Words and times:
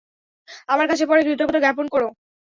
আমার 0.69 0.87
কাছে 0.87 1.03
পরে 1.07 1.21
কৃতজ্ঞতা 1.23 1.59
জ্ঞাপন 1.59 1.85
কোরো। 1.93 2.07